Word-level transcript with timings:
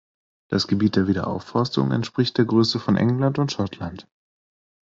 Das 0.49 0.65
Gebiet 0.65 0.95
der 0.95 1.07
Wiederaufforstung 1.07 1.91
entspricht 1.91 2.35
der 2.39 2.45
Größe 2.45 2.79
von 2.79 2.97
England 2.97 3.37
und 3.37 3.51
Schottland. 3.51 4.07